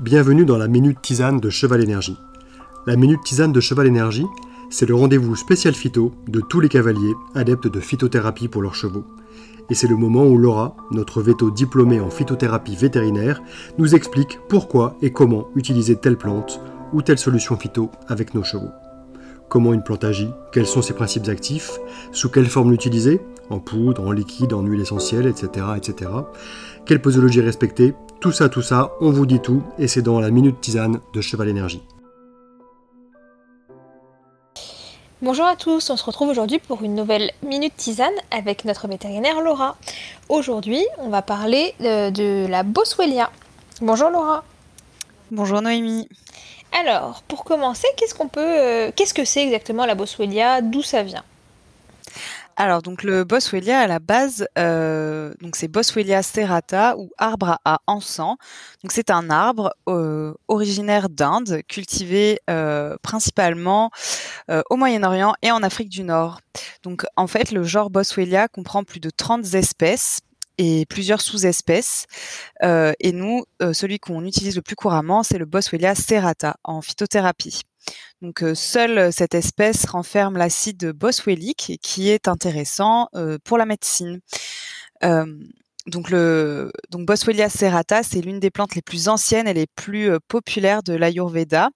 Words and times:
Bienvenue 0.00 0.44
dans 0.44 0.58
la 0.58 0.68
Minute 0.68 1.02
Tisane 1.02 1.40
de 1.40 1.50
Cheval 1.50 1.82
Énergie. 1.82 2.16
La 2.86 2.94
Minute 2.94 3.20
Tisane 3.24 3.50
de 3.50 3.58
Cheval 3.58 3.88
Énergie, 3.88 4.26
c'est 4.70 4.88
le 4.88 4.94
rendez-vous 4.94 5.34
spécial 5.34 5.74
phyto 5.74 6.12
de 6.28 6.40
tous 6.40 6.60
les 6.60 6.68
cavaliers 6.68 7.14
adeptes 7.34 7.66
de 7.66 7.80
phytothérapie 7.80 8.46
pour 8.46 8.62
leurs 8.62 8.76
chevaux. 8.76 9.04
Et 9.70 9.74
c'est 9.74 9.88
le 9.88 9.96
moment 9.96 10.24
où 10.24 10.38
Laura, 10.38 10.76
notre 10.92 11.20
veto 11.20 11.50
diplômée 11.50 11.98
en 11.98 12.10
phytothérapie 12.10 12.76
vétérinaire, 12.76 13.42
nous 13.76 13.96
explique 13.96 14.38
pourquoi 14.48 14.96
et 15.02 15.10
comment 15.10 15.48
utiliser 15.56 15.96
telle 15.96 16.16
plante 16.16 16.60
ou 16.92 17.02
telle 17.02 17.18
solution 17.18 17.56
phyto 17.56 17.90
avec 18.06 18.34
nos 18.34 18.44
chevaux. 18.44 18.70
Comment 19.48 19.72
une 19.72 19.82
plante 19.82 20.04
agit, 20.04 20.28
quels 20.52 20.66
sont 20.66 20.82
ses 20.82 20.92
principes 20.92 21.26
actifs, 21.28 21.78
sous 22.12 22.28
quelle 22.28 22.48
forme 22.48 22.70
l'utiliser, 22.70 23.22
en 23.48 23.60
poudre, 23.60 24.06
en 24.06 24.12
liquide, 24.12 24.52
en 24.52 24.60
huile 24.60 24.82
essentielle, 24.82 25.26
etc., 25.26 25.66
etc. 25.74 26.10
Quelle 26.84 27.00
posologie 27.00 27.40
respecter? 27.40 27.94
Tout 28.20 28.30
ça, 28.30 28.50
tout 28.50 28.60
ça, 28.60 28.92
on 29.00 29.10
vous 29.10 29.24
dit 29.24 29.40
tout, 29.40 29.62
et 29.78 29.88
c'est 29.88 30.02
dans 30.02 30.20
la 30.20 30.30
Minute 30.30 30.60
Tisane 30.60 31.00
de 31.14 31.20
Cheval 31.22 31.48
Énergie. 31.48 31.82
Bonjour 35.22 35.46
à 35.46 35.56
tous, 35.56 35.88
on 35.88 35.96
se 35.96 36.04
retrouve 36.04 36.28
aujourd'hui 36.28 36.58
pour 36.58 36.82
une 36.82 36.94
nouvelle 36.94 37.30
Minute 37.42 37.74
Tisane 37.74 38.12
avec 38.30 38.66
notre 38.66 38.86
vétérinaire 38.86 39.40
Laura. 39.40 39.76
Aujourd'hui, 40.28 40.84
on 40.98 41.08
va 41.08 41.22
parler 41.22 41.74
de, 41.80 42.10
de 42.10 42.46
la 42.48 42.64
Boswellia. 42.64 43.30
Bonjour 43.80 44.10
Laura. 44.10 44.44
Bonjour 45.30 45.62
Noémie. 45.62 46.06
Alors, 46.72 47.22
pour 47.26 47.44
commencer, 47.44 47.86
euh, 48.36 48.90
qu'est-ce 48.94 49.14
que 49.14 49.24
c'est 49.24 49.42
exactement 49.42 49.86
la 49.86 49.94
Boswellia 49.94 50.60
D'où 50.60 50.82
ça 50.82 51.02
vient? 51.02 51.24
Alors, 52.56 52.82
donc 52.82 53.04
le 53.04 53.22
Boswellia 53.22 53.78
à 53.78 53.86
la 53.86 54.00
base, 54.00 54.48
euh, 54.58 55.32
c'est 55.54 55.68
Boswellia 55.68 56.22
serrata 56.22 56.96
ou 56.98 57.10
arbre 57.16 57.58
à 57.64 57.78
encens. 57.86 58.36
C'est 58.88 59.10
un 59.10 59.30
arbre 59.30 59.72
euh, 59.88 60.34
originaire 60.48 61.08
d'Inde, 61.08 61.60
cultivé 61.68 62.40
principalement 63.02 63.90
au 64.70 64.76
Moyen-Orient 64.76 65.34
et 65.42 65.52
en 65.52 65.62
Afrique 65.62 65.88
du 65.88 66.02
Nord. 66.02 66.40
Donc 66.82 67.06
en 67.16 67.28
fait, 67.28 67.52
le 67.52 67.62
genre 67.62 67.90
Boswellia 67.90 68.48
comprend 68.48 68.82
plus 68.82 69.00
de 69.00 69.10
30 69.10 69.54
espèces 69.54 70.20
et 70.58 70.86
plusieurs 70.86 71.20
sous-espèces. 71.20 72.06
Euh, 72.62 72.92
et 73.00 73.12
nous, 73.12 73.44
euh, 73.62 73.72
celui 73.72 73.98
qu'on 73.98 74.24
utilise 74.24 74.56
le 74.56 74.62
plus 74.62 74.76
couramment, 74.76 75.22
c'est 75.22 75.38
le 75.38 75.46
Boswellia 75.46 75.94
serrata 75.94 76.56
en 76.64 76.82
phytothérapie. 76.82 77.62
Donc 78.20 78.42
euh, 78.42 78.54
seule 78.54 79.12
cette 79.12 79.34
espèce 79.34 79.86
renferme 79.86 80.36
l'acide 80.36 80.92
boswellique 80.92 81.78
qui 81.82 82.10
est 82.10 82.28
intéressant 82.28 83.08
euh, 83.14 83.38
pour 83.42 83.58
la 83.58 83.64
médecine. 83.66 84.20
Donc 85.88 86.10
le 86.10 86.70
donc 86.90 87.06
Boswellia 87.06 87.48
serrata, 87.48 88.02
c'est 88.02 88.20
l'une 88.20 88.40
des 88.40 88.50
plantes 88.50 88.74
les 88.74 88.82
plus 88.82 89.08
anciennes 89.08 89.48
et 89.48 89.54
les 89.54 89.66
plus 89.66 90.10
euh, 90.10 90.18
populaires 90.28 90.82
de 90.82 90.92
l'Ayurveda. 90.92 91.70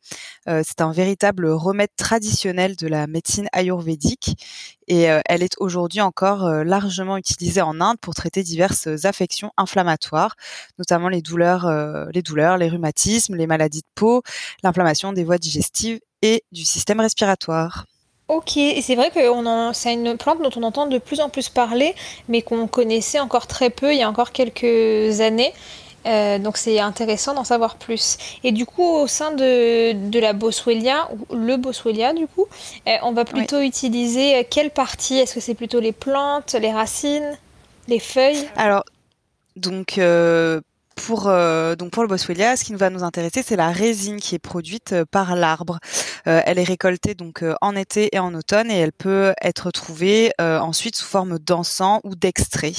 Euh, 0.49 0.63
c'est 0.67 0.83
un 0.83 0.93
véritable 0.93 1.49
remède 1.49 1.89
traditionnel 1.97 2.77
de 2.77 2.89
la 2.89 3.07
médecine 3.07 3.49
ayurvédique 3.53 4.37
et 4.87 5.11
euh, 5.11 5.21
elle 5.25 5.43
est 5.43 5.55
aujourd'hui 5.59 6.03
encore 6.03 6.47
largement 6.65 7.17
utilisée 7.17 7.63
en 7.63 7.81
Inde 7.81 7.97
pour 8.03 8.15
traiter 8.15 8.43
diverses 8.43 8.87
affections 9.05 9.51
inflammatoires, 9.57 10.37
notamment 10.79 11.09
les 11.09 11.23
douleurs, 11.23 11.71
les 12.13 12.23
douleurs, 12.23 12.59
les 12.59 12.69
rhumatismes, 12.69 13.37
les 13.37 13.47
maladies 13.47 13.81
de 13.81 13.93
peau, 13.95 14.23
l'inflammation 14.63 15.15
des 15.15 15.25
voies 15.25 15.39
digestives 15.39 16.01
et 16.21 16.45
du 16.53 16.65
système 16.65 17.01
respiratoire. 17.01 17.87
Ok, 18.33 18.57
et 18.57 18.81
c'est 18.81 18.95
vrai 18.95 19.11
que 19.11 19.21
c'est 19.75 19.93
une 19.93 20.17
plante 20.17 20.41
dont 20.41 20.51
on 20.57 20.63
entend 20.63 20.87
de 20.87 20.97
plus 20.97 21.21
en 21.21 21.29
plus 21.29 21.51
parler, 21.51 21.95
mais 22.29 22.41
qu'on 22.41 22.67
connaissait 22.67 23.21
encore 23.21 23.47
très 23.47 23.69
peu 23.69 23.93
il 23.93 23.99
y 23.99 24.03
a 24.03 24.09
encore 24.09 24.33
quelques 24.33 25.21
années. 25.21 25.53
Euh, 26.07 26.39
donc 26.39 26.57
c'est 26.57 26.81
intéressant 26.81 27.35
d'en 27.35 27.45
savoir 27.45 27.77
plus. 27.77 28.17
Et 28.43 28.51
du 28.53 28.65
coup, 28.65 28.89
au 28.89 29.07
sein 29.07 29.33
de, 29.33 29.93
de 29.93 30.19
la 30.19 30.33
Boswellia, 30.33 31.11
ou 31.13 31.37
le 31.37 31.59
Boswellia 31.59 32.15
du 32.15 32.27
coup, 32.27 32.47
euh, 32.89 32.93
on 33.03 33.13
va 33.13 33.27
plutôt 33.27 33.59
oui. 33.59 33.67
utiliser 33.67 34.37
euh, 34.37 34.43
quelle 34.49 34.71
partie? 34.71 35.19
Est-ce 35.19 35.35
que 35.35 35.41
c'est 35.41 35.55
plutôt 35.55 35.81
les 35.81 35.93
plantes, 35.93 36.57
les 36.59 36.73
racines, 36.73 37.39
les 37.87 37.99
feuilles? 37.99 38.49
Alors, 38.57 38.85
donc 39.57 39.99
euh, 39.99 40.63
pour, 40.95 41.29
euh, 41.29 41.75
donc 41.77 41.91
pour 41.91 42.03
le 42.03 42.09
Boswellia, 42.09 42.57
ce 42.57 42.65
qui 42.65 42.75
va 42.75 42.91
nous 42.91 43.03
intéresser, 43.03 43.43
c'est 43.43 43.57
la 43.57 43.71
résine 43.71 44.21
qui 44.21 44.35
est 44.35 44.39
produite 44.39 44.93
euh, 44.93 45.05
par 45.11 45.37
l'arbre. 45.37 45.79
Euh, 46.27 46.41
elle 46.45 46.59
est 46.59 46.65
récoltée 46.65 47.15
donc 47.15 47.45
en 47.61 47.77
été 47.77 48.15
et 48.15 48.19
en 48.19 48.35
automne 48.35 48.71
et 48.71 48.79
elle 48.79 48.93
peut 48.93 49.33
être 49.43 49.71
trouvée 49.71 50.33
ensuite 50.39 50.97
sous 50.97 51.07
forme 51.07 51.39
d'encens 51.39 52.01
ou 52.05 52.15
d'extrait. 52.15 52.73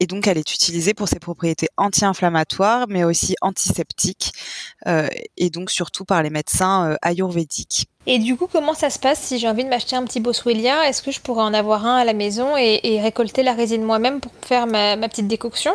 Et 0.00 0.06
donc, 0.06 0.26
elle 0.26 0.38
est 0.38 0.52
utilisée 0.52 0.92
pour 0.92 1.08
ses 1.08 1.20
propriétés 1.20 1.68
anti-inflammatoires, 1.76 2.86
mais 2.88 3.04
aussi 3.04 3.36
antiseptiques, 3.40 4.32
et 4.86 5.50
donc 5.50 5.70
surtout 5.70 6.04
par 6.04 6.22
les 6.22 6.30
médecins 6.30 6.96
ayurvédiques. 7.00 7.86
Et 8.06 8.18
du 8.18 8.36
coup, 8.36 8.48
comment 8.52 8.74
ça 8.74 8.90
se 8.90 8.98
passe 8.98 9.20
si 9.20 9.38
j'ai 9.38 9.48
envie 9.48 9.64
de 9.64 9.68
m'acheter 9.68 9.94
un 9.94 10.04
petit 10.04 10.20
Boswellia 10.20 10.88
Est-ce 10.88 11.02
que 11.02 11.12
je 11.12 11.20
pourrais 11.20 11.44
en 11.44 11.54
avoir 11.54 11.86
un 11.86 11.96
à 11.96 12.04
la 12.04 12.12
maison 12.12 12.56
et, 12.56 13.00
récolter 13.00 13.44
la 13.44 13.52
résine 13.52 13.82
moi-même 13.82 14.20
pour 14.20 14.32
faire 14.44 14.66
ma 14.66 15.08
petite 15.08 15.28
décoction? 15.28 15.74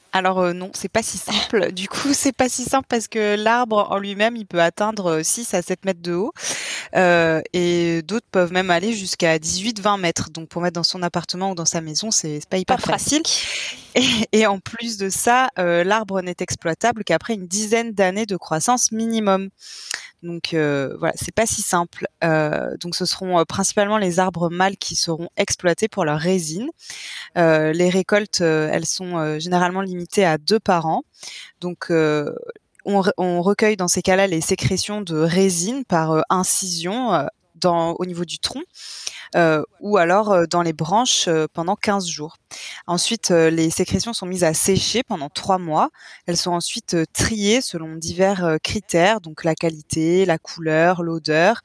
alors 0.13 0.39
euh, 0.39 0.53
non, 0.53 0.71
c'est 0.73 0.91
pas 0.91 1.03
si 1.03 1.17
simple. 1.17 1.71
Du 1.81 1.87
coup, 1.87 2.13
c'est 2.13 2.35
pas 2.35 2.49
si 2.49 2.63
simple 2.63 2.85
parce 2.89 3.07
que 3.07 3.35
l'arbre 3.35 3.87
en 3.91 3.97
lui-même, 3.97 4.35
il 4.35 4.45
peut 4.45 4.61
atteindre 4.61 5.21
6 5.23 5.53
à 5.53 5.61
7 5.61 5.85
mètres 5.85 6.01
de 6.01 6.13
haut. 6.13 6.33
Euh, 6.95 7.41
et 7.53 8.01
d'autres 8.01 8.27
peuvent 8.31 8.51
même 8.51 8.69
aller 8.69 8.93
jusqu'à 8.93 9.37
18-20 9.37 9.99
mètres. 9.99 10.29
Donc 10.29 10.49
pour 10.49 10.61
mettre 10.61 10.75
dans 10.75 10.83
son 10.83 11.01
appartement 11.03 11.51
ou 11.51 11.55
dans 11.55 11.65
sa 11.65 11.81
maison, 11.81 12.11
c'est 12.11 12.41
pas 12.49 12.57
hyper 12.57 12.77
pas 12.77 12.81
facile. 12.81 13.23
Et, 13.95 14.03
et, 14.31 14.47
en 14.47 14.59
plus 14.59 14.97
de 14.97 15.09
ça, 15.09 15.49
euh, 15.59 15.83
l'arbre 15.83 16.21
n'est 16.21 16.35
exploitable 16.39 17.03
qu'après 17.03 17.33
une 17.33 17.47
dizaine 17.47 17.91
d'années 17.91 18.25
de 18.25 18.37
croissance 18.37 18.91
minimum. 18.91 19.49
Donc 20.23 20.53
euh, 20.53 20.95
voilà, 20.99 21.13
c'est 21.17 21.33
pas 21.33 21.45
si 21.45 21.61
simple. 21.61 22.05
Euh, 22.23 22.77
donc 22.79 22.95
ce 22.95 23.05
seront 23.05 23.39
euh, 23.39 23.43
principalement 23.43 23.97
les 23.97 24.19
arbres 24.19 24.49
mâles 24.49 24.77
qui 24.77 24.95
seront 24.95 25.29
exploités 25.35 25.87
pour 25.87 26.05
leur 26.05 26.19
résine. 26.19 26.69
Euh, 27.37 27.73
les 27.73 27.89
récoltes, 27.89 28.41
euh, 28.41 28.69
elles 28.71 28.85
sont 28.85 29.39
généralement 29.39 29.81
limitées 29.81 30.00
à 30.23 30.37
deux 30.37 30.59
par 30.59 30.85
an. 30.85 31.03
Donc 31.59 31.87
on, 31.89 33.03
on, 33.17 33.41
recueille 33.41 33.77
dans 33.77 33.87
ces 33.87 34.01
cas-là 34.01 34.27
les 34.27 34.41
sécrétions 34.41 35.01
de 35.01 35.17
résine 35.17 35.85
par 35.85 36.23
incision 36.29 37.27
dans, 37.61 37.93
au 37.93 38.05
niveau 38.05 38.25
du 38.25 38.39
tronc 38.39 38.61
euh, 39.35 39.63
ou 39.79 39.97
alors 39.97 40.31
euh, 40.31 40.45
dans 40.45 40.61
les 40.61 40.73
branches 40.73 41.27
euh, 41.27 41.45
pendant 41.53 41.75
15 41.75 42.05
jours. 42.07 42.35
Ensuite, 42.85 43.29
les 43.29 43.69
sécrétions 43.69 44.11
sont 44.11 44.25
mises 44.25 44.43
à 44.43 44.53
sécher 44.53 45.03
pendant 45.03 45.29
trois 45.29 45.57
mois. 45.57 45.89
Elles 46.25 46.35
sont 46.35 46.51
ensuite 46.51 46.97
triées 47.13 47.61
selon 47.61 47.95
divers 47.95 48.57
critères, 48.61 49.21
donc 49.21 49.45
la 49.45 49.55
qualité, 49.55 50.25
la 50.25 50.37
couleur, 50.37 51.01
l'odeur, 51.03 51.61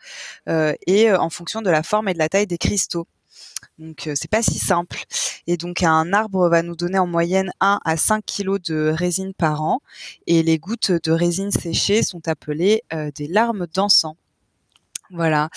et 0.46 1.12
en 1.12 1.30
fonction 1.30 1.62
de 1.62 1.70
la 1.70 1.82
forme 1.82 2.08
et 2.08 2.14
de 2.14 2.18
la 2.18 2.28
taille 2.28 2.46
des 2.46 2.58
cristaux. 2.58 3.08
Donc 3.78 4.08
c'est 4.14 4.30
pas 4.30 4.42
si 4.42 4.58
simple. 4.58 5.04
Et 5.46 5.56
donc 5.56 5.82
un 5.82 6.12
arbre 6.12 6.48
va 6.48 6.62
nous 6.62 6.76
donner 6.76 6.98
en 6.98 7.06
moyenne 7.06 7.52
1 7.60 7.80
à 7.84 7.96
5 7.96 8.24
kg 8.24 8.58
de 8.66 8.92
résine 8.94 9.34
par 9.34 9.62
an. 9.62 9.80
Et 10.26 10.42
les 10.42 10.58
gouttes 10.58 10.92
de 10.92 11.12
résine 11.12 11.50
séchée 11.50 12.02
sont 12.02 12.26
appelées 12.26 12.82
euh, 12.92 13.10
des 13.14 13.28
larmes 13.28 13.66
d'encens. 13.72 14.16
Voilà. 15.10 15.48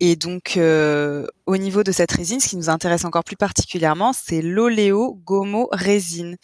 Et 0.00 0.16
donc, 0.16 0.56
euh, 0.56 1.26
au 1.46 1.56
niveau 1.56 1.82
de 1.82 1.92
cette 1.92 2.12
résine, 2.12 2.40
ce 2.40 2.48
qui 2.48 2.56
nous 2.56 2.70
intéresse 2.70 3.04
encore 3.04 3.24
plus 3.24 3.36
particulièrement, 3.36 4.12
c'est 4.12 4.42
l'oléo-gomo-résine. 4.42 6.36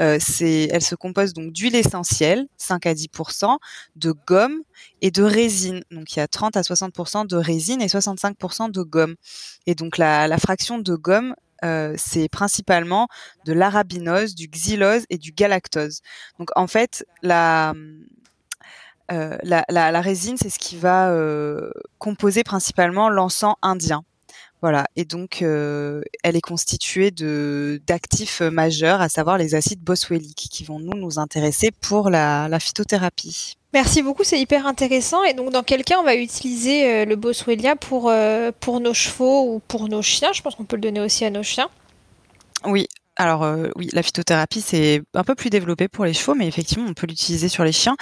Euh, 0.00 0.18
c'est, 0.20 0.68
elle 0.72 0.82
se 0.82 0.94
compose 0.94 1.32
donc 1.32 1.52
d'huile 1.52 1.76
essentielle, 1.76 2.46
5 2.56 2.86
à 2.86 2.94
10% 2.94 3.58
de 3.96 4.14
gomme 4.26 4.62
et 5.02 5.10
de 5.10 5.22
résine. 5.22 5.82
Donc, 5.90 6.14
il 6.14 6.18
y 6.18 6.22
a 6.22 6.28
30 6.28 6.56
à 6.56 6.62
60% 6.62 7.26
de 7.26 7.36
résine 7.36 7.82
et 7.82 7.86
65% 7.86 8.70
de 8.70 8.82
gomme. 8.82 9.14
Et 9.66 9.74
donc, 9.74 9.98
la, 9.98 10.26
la 10.26 10.38
fraction 10.38 10.78
de 10.78 10.94
gomme, 10.94 11.34
euh, 11.64 11.94
c'est 11.96 12.28
principalement 12.28 13.08
de 13.44 13.52
l'arabinose, 13.52 14.34
du 14.34 14.48
xylose 14.48 15.04
et 15.10 15.18
du 15.18 15.32
galactose. 15.32 16.00
Donc, 16.38 16.50
en 16.56 16.66
fait, 16.66 17.06
la 17.22 17.74
euh, 19.12 19.36
la, 19.42 19.64
la, 19.68 19.92
la, 19.92 20.00
résine, 20.00 20.36
c'est 20.36 20.50
ce 20.50 20.58
qui 20.58 20.76
va 20.76 21.10
euh, 21.10 21.70
composer 21.98 22.42
principalement 22.44 23.08
l'encens 23.08 23.54
indien. 23.62 24.02
Voilà, 24.62 24.86
et 24.96 25.04
donc 25.04 25.42
euh, 25.42 26.00
elle 26.24 26.34
est 26.34 26.40
constituée 26.40 27.10
de 27.10 27.80
d'actifs 27.86 28.40
majeurs, 28.40 29.00
à 29.00 29.08
savoir 29.08 29.36
les 29.36 29.54
acides 29.54 29.80
boswelliques, 29.80 30.48
qui 30.50 30.64
vont 30.64 30.80
nous 30.80 30.96
nous 30.96 31.18
intéresser 31.18 31.70
pour 31.70 32.08
la, 32.08 32.48
la 32.48 32.58
phytothérapie. 32.58 33.58
Merci 33.74 34.02
beaucoup, 34.02 34.24
c'est 34.24 34.40
hyper 34.40 34.66
intéressant. 34.66 35.22
Et 35.24 35.34
donc, 35.34 35.50
dans 35.50 35.62
quel 35.62 35.84
cas 35.84 35.98
on 35.98 36.04
va 36.04 36.16
utiliser 36.16 37.04
le 37.04 37.16
boswellia 37.16 37.76
pour 37.76 38.10
pour 38.60 38.80
nos 38.80 38.94
chevaux 38.94 39.54
ou 39.54 39.60
pour 39.68 39.88
nos 39.88 40.02
chiens? 40.02 40.32
Je 40.32 40.40
pense 40.40 40.54
qu'on 40.54 40.64
peut 40.64 40.76
le 40.76 40.82
donner 40.82 41.00
aussi 41.00 41.26
à 41.26 41.30
nos 41.30 41.42
chiens. 41.42 41.68
Oui, 42.64 42.88
alors 43.16 43.44
euh, 43.44 43.68
oui, 43.76 43.88
la 43.92 44.02
phytothérapie 44.02 44.60
c'est 44.60 45.02
un 45.14 45.24
peu 45.24 45.34
plus 45.34 45.48
développé 45.48 45.88
pour 45.88 46.04
les 46.04 46.12
chevaux, 46.12 46.34
mais 46.34 46.46
effectivement 46.46 46.86
on 46.86 46.92
peut 46.92 47.06
l'utiliser 47.06 47.48
sur 47.48 47.64
les 47.64 47.72
chiens. 47.72 47.96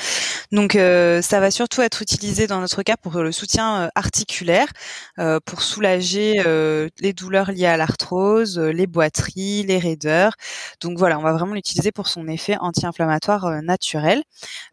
Donc 0.51 0.75
euh, 0.75 1.23
ça 1.23 1.39
va 1.39 1.53
surtout 1.53 1.83
être 1.83 2.03
utilisé 2.03 2.49
dans 2.49 2.61
notre 2.61 2.83
cas 2.83 2.97
pour 2.97 3.15
le 3.15 3.31
soutien 3.31 3.83
euh, 3.83 3.89
articulaire, 3.95 4.67
pour 5.45 5.63
soulager 5.63 6.43
les 7.01 7.13
douleurs 7.13 7.53
liées 7.53 7.67
à 7.67 7.77
l'arthrose, 7.77 8.59
les 8.59 8.87
boiteries, 8.87 9.63
les 9.63 9.79
raideurs. 9.79 10.33
Donc 10.81 10.99
voilà, 10.99 11.19
on 11.19 11.23
va 11.23 11.33
vraiment 11.33 11.55
l'utiliser 11.55 11.93
pour 11.93 12.09
son 12.09 12.27
effet 12.27 12.57
anti-inflammatoire 12.59 13.63
naturel, 13.63 14.23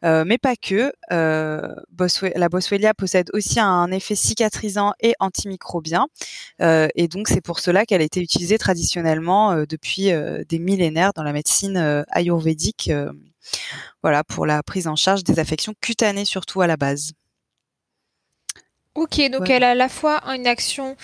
mais 0.04 0.38
pas 0.38 0.56
que. 0.56 0.92
la 1.10 2.50
Boswellia 2.50 2.94
possède 2.94 3.30
aussi 3.34 3.60
un 3.60 3.92
effet 3.92 4.16
cicatrisant 4.16 4.94
et 5.00 5.14
antimicrobien, 5.20 6.08
et 6.60 7.08
donc 7.08 7.28
c'est 7.28 7.42
pour 7.42 7.60
cela 7.60 7.86
qu'elle 7.86 8.02
a 8.02 8.06
été 8.06 8.22
utilisée 8.22 8.58
traditionnellement 8.58 9.64
depuis 9.70 10.12
des 10.48 10.60
millénaires 10.60 11.12
dans 11.14 11.24
la 11.24 11.34
médecine 11.34 11.78
euh, 11.78 12.04
ayurvédique, 12.10 12.90
euh, 12.92 13.12
voilà, 14.02 14.24
pour 14.24 14.46
la 14.46 14.64
prise 14.64 14.88
en 14.88 14.96
charge 14.96 15.24
des 15.24 15.40
affections 15.40 15.74
cutanées 15.82 16.26
surtout 16.26 16.62
à 16.62 16.68
la 16.68 16.78
base. 16.78 17.14
Ok, 18.94 19.22
donc 19.32 19.50
elle 19.50 19.64
a 19.64 19.70
à 19.70 19.76
la 19.76 19.88
fois 19.88 20.22
une 20.36 20.48
action 20.48 20.98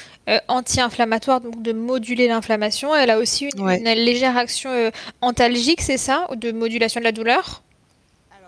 anti-inflammatoire, 0.49 1.39
donc 1.39 1.61
de 1.61 1.71
moduler 1.71 2.27
l'inflammation, 2.27 2.93
elle 2.93 3.09
a 3.09 3.17
aussi 3.17 3.45
une, 3.45 3.83
légère 3.83 4.35
action 4.35 4.91
antalgique, 5.21 5.81
c'est 5.81 5.97
ça, 5.97 6.27
de 6.35 6.51
modulation 6.51 6.99
de 6.99 7.05
la 7.05 7.13
douleur? 7.13 7.63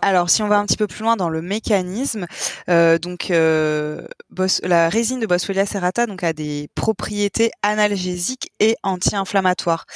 Alors, 0.02 0.30
si 0.30 0.42
on 0.42 0.48
va 0.48 0.58
un 0.58 0.66
petit 0.66 0.76
peu 0.76 0.86
plus 0.86 1.02
loin 1.02 1.16
dans 1.16 1.28
le 1.28 1.42
mécanisme, 1.42 2.26
euh, 2.68 2.98
donc 2.98 3.30
euh, 3.30 4.06
la 4.62 4.88
résine 4.88 5.20
de 5.20 5.26
Boswellia 5.26 5.66
serrata 5.66 6.06
donc 6.06 6.24
a 6.24 6.32
des 6.32 6.68
propriétés 6.74 7.50
analgésiques 7.62 8.50
et 8.60 8.76
anti-inflammatoires. 8.82 9.86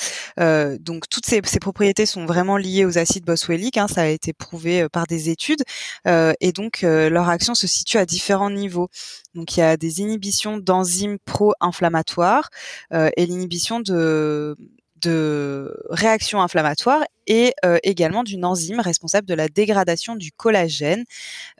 Euh, 0.41 0.77
donc 0.79 1.09
toutes 1.09 1.27
ces, 1.27 1.41
propriétés 1.61 2.07
sont 2.07 2.27
vraiment 2.27 2.57
liées 2.57 2.85
aux 2.85 2.99
acides 2.99 3.25
boswelliques, 3.25 3.79
hein, 3.79 3.89
ça 3.89 4.03
a 4.03 4.07
été 4.07 4.33
prouvé 4.33 4.89
par 4.89 5.07
des 5.07 5.31
études, 5.31 5.63
et 6.07 6.53
donc 6.53 6.83
leur 6.83 7.29
action 7.29 7.55
se 7.55 7.67
situe 7.67 7.99
à 7.99 8.07
différents 8.07 8.51
niveaux. 8.51 8.89
Donc 9.35 9.57
il 9.57 9.61
y 9.61 9.63
a 9.63 9.77
des 9.77 10.01
inhibitions 10.01 10.59
d'enzymes 10.59 11.19
pro-inflammatoires 11.25 12.51
et 12.93 13.27
l'inhibition 13.27 13.81
de 13.81 14.57
de 15.05 15.77
réactions 15.91 16.41
inflammatoires 16.41 17.05
et 17.27 17.53
euh, 17.65 17.79
également 17.83 18.23
d'une 18.23 18.45
enzyme 18.45 18.81
responsable 18.81 19.27
de 19.27 19.35
la 19.35 19.49
dégradation 19.49 20.17
du 20.17 20.33
collagène, 20.33 21.05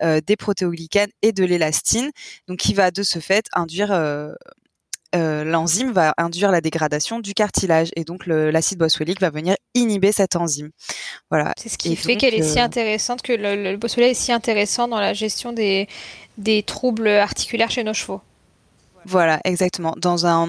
euh, 0.03 0.21
des 0.27 0.37
protéoglycanes 0.37 1.11
et 1.23 1.33
de 1.33 1.45
l'élastine, 1.45 2.11
donc 2.49 2.59
qui 2.59 2.75
va 2.75 2.91
de 2.91 3.03
ce 3.03 3.19
fait 3.19 3.47
induire 3.55 3.93
euh, 3.93 4.35
l'enzyme 5.45 5.93
va 5.93 6.13
induire 6.17 6.51
la 6.51 6.61
dégradation 6.61 7.21
du 7.21 7.35
cartilage 7.35 7.91
et 7.95 8.03
donc 8.03 8.27
l'acide 8.27 8.79
boswellique 8.79 9.21
va 9.21 9.31
venir 9.31 9.55
inhiber 9.75 10.11
cette 10.11 10.35
enzyme. 10.35 10.71
Voilà. 11.31 11.53
C'est 11.57 11.69
ce 11.69 11.79
qui 11.79 11.95
fait 11.95 12.17
qu'elle 12.17 12.35
est 12.35 12.43
si 12.43 12.59
intéressante, 12.59 13.23
que 13.23 13.33
le, 13.33 13.77
le 13.77 14.01
est 14.01 14.15
si 14.15 14.33
intéressant 14.33 14.89
dans 14.89 14.99
la 14.99 15.13
gestion 15.13 15.53
des, 15.53 15.89
des 16.37 16.65
troubles 16.65 17.09
articulaires 17.09 17.71
chez 17.71 17.85
nos 17.85 17.95
chevaux. 17.95 18.21
Voilà, 19.07 19.41
exactement. 19.45 19.95
Dans 19.97 20.27
une 20.27 20.47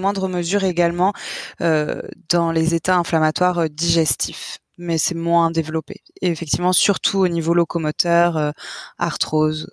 moindre 0.00 0.28
mesure 0.28 0.64
également 0.64 1.12
euh, 1.60 2.02
dans 2.28 2.52
les 2.52 2.74
états 2.74 2.96
inflammatoires 2.96 3.58
euh, 3.58 3.68
digestifs, 3.68 4.58
mais 4.78 4.98
c'est 4.98 5.14
moins 5.14 5.50
développé. 5.50 6.02
Et 6.20 6.28
effectivement, 6.28 6.72
surtout 6.72 7.18
au 7.18 7.28
niveau 7.28 7.54
locomoteur, 7.54 8.36
euh, 8.36 8.50
arthrose, 8.98 9.70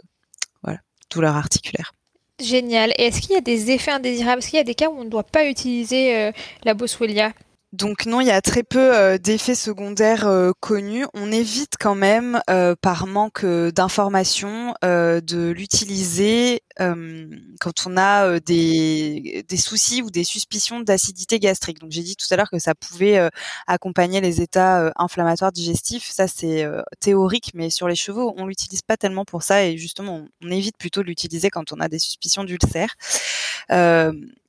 voilà, 0.63 0.80
douleur 1.10 1.36
articulaire. 1.36 1.94
Génial. 2.42 2.92
Et 2.98 3.04
est-ce 3.04 3.22
qu'il 3.22 3.31
y 3.31 3.38
a 3.38 3.42
des 3.42 3.72
effets 3.72 3.92
indésirables? 3.92 4.40
Est-ce 4.40 4.50
qu'il 4.50 4.58
y 4.58 4.62
a 4.62 4.66
des 4.66 4.75
cas 4.75 4.90
où 4.90 4.98
on 5.00 5.06
ne 5.06 5.10
doit 5.10 5.24
pas 5.24 5.46
utiliser 5.46 6.34
la 6.66 6.74
boswellia? 6.74 7.31
Donc 7.73 8.06
non, 8.06 8.21
il 8.21 8.27
y 8.27 8.31
a 8.31 8.41
très 8.41 8.63
peu 8.63 8.95
euh, 8.95 9.17
d'effets 9.17 9.56
secondaires 9.56 10.27
euh, 10.27 10.51
connus. 10.62 11.06
On 11.13 11.29
évite 11.29 11.73
quand 11.77 11.95
même, 11.95 12.41
euh, 12.50 12.73
par 12.79 13.06
manque 13.06 13.45
d'informations, 13.45 14.73
de 14.81 15.50
l'utiliser 15.50 16.62
quand 16.77 17.88
on 17.88 17.97
a 17.97 18.39
des, 18.39 19.45
soucis 19.57 20.01
ou 20.01 20.09
des 20.09 20.23
suspicions 20.23 20.79
d'acidité 20.79 21.39
gastrique. 21.39 21.79
Donc 21.79 21.91
j'ai 21.91 22.03
dit 22.03 22.15
tout 22.15 22.25
à 22.31 22.35
l'heure 22.38 22.50
que 22.50 22.59
ça 22.59 22.75
pouvait 22.75 23.29
accompagner 23.67 24.21
les 24.21 24.41
états 24.41 24.91
inflammatoires 24.95 25.51
digestifs. 25.51 26.09
Ça 26.09 26.27
c'est 26.27 26.67
théorique, 27.00 27.51
mais 27.53 27.69
sur 27.69 27.88
les 27.88 27.95
chevaux, 27.95 28.33
on 28.38 28.45
l'utilise 28.45 28.81
pas 28.81 28.97
tellement 28.97 29.25
pour 29.25 29.44
ça 29.44 29.65
et 29.65 29.77
justement, 29.77 30.25
on, 30.44 30.51
évite 30.51 30.77
plutôt 30.77 31.01
de 31.01 31.07
l'utiliser 31.07 31.50
quand 31.50 31.73
on 31.73 31.79
a 31.79 31.88
des 31.88 32.00
suspicions 32.00 32.44
d'ulcère. 32.44 32.95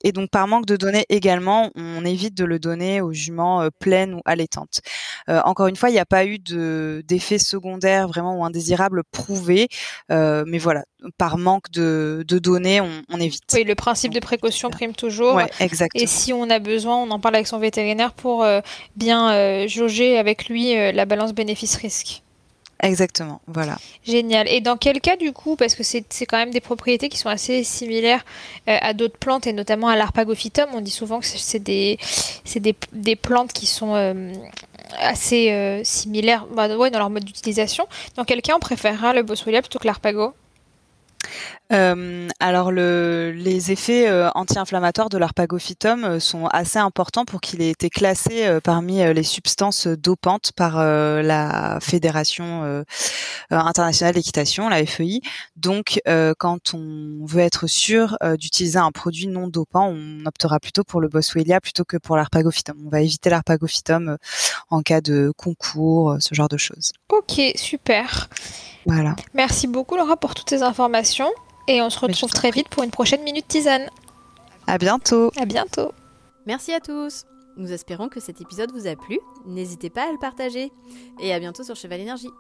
Et 0.07 0.13
donc 0.13 0.31
par 0.31 0.47
manque 0.47 0.67
de 0.67 0.77
données 0.77 1.05
également, 1.09 1.71
on 1.75 2.05
évite 2.05 2.33
de 2.35 2.45
le 2.45 2.61
donner 2.61 3.01
aux 3.01 3.13
juments 3.13 3.63
euh, 3.63 3.71
pleines 3.77 4.15
ou 4.15 4.21
allaitantes. 4.25 4.81
Euh, 5.29 5.41
encore 5.45 5.67
une 5.67 5.75
fois, 5.75 5.91
il 5.91 5.95
n'y 5.95 5.99
a 5.99 6.07
pas 6.07 6.25
eu 6.27 6.39
d'effet 6.39 7.39
secondaire 7.41 8.07
vraiment 8.07 8.39
ou 8.39 8.45
indésirable 8.45 9.03
prouvé, 9.11 9.69
euh, 10.13 10.45
mais 10.47 10.59
voilà, 10.59 10.85
par 11.19 11.39
manque 11.39 11.71
de, 11.73 12.25
données, 12.29 12.81
on, 12.81 13.19
évite. 13.19 13.43
Oui, 13.55 13.65
le 13.65 13.75
principe 13.75 14.15
de 14.15 14.21
précaution 14.21 14.71
prime 14.71 14.93
toujours. 14.93 15.41
exactement. 15.59 16.05
Et 16.05 16.07
si 16.07 16.33
on 16.33 16.49
a 16.51 16.61
besoin, 16.61 16.97
on 16.99 17.11
en 17.11 17.19
parle 17.19 17.35
avec 17.35 17.49
son 17.49 17.59
vétérinaire 17.59 18.13
pour 18.13 18.47
bien 18.95 19.67
jauger 19.67 20.19
avec 20.19 20.49
lui 20.49 20.75
la 20.93 21.05
balance 21.05 21.33
bénéfice-risque. 21.33 22.23
Exactement, 22.83 23.41
voilà. 23.47 23.79
Génial. 24.05 24.49
Et 24.49 24.61
dans 24.61 24.77
quel 24.77 25.01
cas 25.01 25.17
du 25.17 25.33
coup, 25.33 25.57
parce 25.57 25.75
que 25.75 25.83
c'est 25.83 26.05
quand 26.27 26.37
même 26.37 26.51
des 26.51 26.61
propriétés 26.61 27.09
qui 27.09 27.17
sont 27.17 27.31
assez 27.31 27.65
similaires 27.65 28.25
euh, 28.69 28.77
à 28.81 28.93
d'autres 28.93 29.19
plantes 29.19 29.47
et 29.47 29.55
notamment 29.55 29.89
à 29.89 29.97
l'arpagophytum, 29.97 30.69
on 30.75 30.83
dit 30.83 30.91
souvent 30.91 31.21
que 31.21 31.27
c'est 31.27 31.59
des, 31.59 31.99
des, 32.57 32.77
des, 32.93 33.17
plantes 33.17 33.53
qui 33.55 33.67
sont 33.67 33.95
euh, 33.95 34.31
assez 34.99 35.51
euh, 35.53 35.83
similaires 35.85 36.47
bah, 36.55 36.77
ouais, 36.77 36.91
dans 36.91 36.99
leur 36.99 37.09
mode 37.09 37.25
d'utilisation. 37.25 37.89
Dans 38.15 38.25
quel 38.25 38.43
cas 38.43 38.55
on 38.57 38.61
préférera 38.61 39.15
le 39.15 39.23
boswellia 39.23 39.63
plutôt 39.63 39.79
que 39.79 39.87
l'arpago? 39.87 40.35
Euh, 41.73 42.29
alors 42.39 42.71
le, 42.71 43.33
les 43.33 43.73
effets 43.73 44.09
euh, 44.09 44.31
anti-inflammatoires 44.35 45.09
de 45.09 45.19
l'arpagophytum 45.19 46.05
euh, 46.05 46.21
sont 46.21 46.47
assez 46.47 46.79
importants 46.79 47.25
pour 47.25 47.41
qu'il 47.41 47.61
ait 47.61 47.71
été 47.71 47.91
classé 47.91 48.47
parmi 48.63 48.99
les 48.99 49.23
substances 49.23 49.87
dopantes 49.87 50.53
par 50.53 50.77
la 50.77 51.79
Fédération 51.81 52.85
internationale 53.51 54.15
d'équitation, 54.15 54.69
la 54.69 54.85
FEI. 54.85 55.21
Donc 55.57 56.01
quand 56.39 56.75
on 56.75 57.25
veut 57.25 57.41
être 57.41 57.67
sûr 57.67 58.17
d'utiliser 58.39 58.79
un 58.79 58.93
produit 58.93 59.27
non 59.27 59.49
dopant, 59.49 59.89
on 59.89 60.25
optera 60.27 60.59
plutôt 60.61 60.85
pour 60.85 61.01
le 61.01 61.09
Boswellia 61.09 61.61
plutôt 61.61 61.85
que 61.85 61.97
pour 61.97 62.17
l'arpagophytum. 62.17 62.77
On 62.87 62.91
va 62.91 63.01
éviter 63.01 63.31
l'arpagophytum 63.31 64.17
en 64.71 64.83
cas 64.83 65.01
de 65.01 65.33
concours, 65.37 66.17
ce 66.21 66.35
genre 66.35 66.49
de 66.49 66.57
choses. 66.57 66.93
Ok, 67.09 67.41
super. 67.55 68.29
Voilà. 68.87 69.17
Merci 69.35 69.67
beaucoup 69.67 69.97
Laura 69.97 70.17
pour 70.17 70.35
toutes 70.35 70.51
ces 70.51 70.63
informations. 70.63 71.31
Et 71.69 71.83
on 71.83 71.91
se 71.91 71.99
retrouve 71.99 72.31
très 72.31 72.51
vite 72.51 72.69
pour 72.69 72.83
une 72.83 72.91
prochaine 72.91 73.23
Minute 73.23 73.49
Tisane. 73.49 73.89
À 74.67 74.79
bientôt. 74.79 75.31
À 75.37 75.45
bientôt. 75.45 75.93
Merci 76.47 76.73
à 76.73 76.81
tous. 76.81 77.25
Nous 77.57 77.73
espérons 77.73 78.09
que 78.09 78.21
cet 78.21 78.41
épisode 78.41 78.71
vous 78.73 78.87
a 78.87 78.95
plu. 78.95 79.19
N'hésitez 79.47 79.91
pas 79.91 80.09
à 80.09 80.13
le 80.13 80.19
partager. 80.19 80.71
Et 81.21 81.33
à 81.33 81.41
bientôt 81.41 81.65
sur 81.65 81.75
Cheval 81.75 82.01
Énergie. 82.01 82.31